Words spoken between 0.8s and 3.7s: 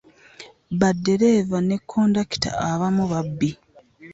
ddereeva ne kondakite abamu babbi.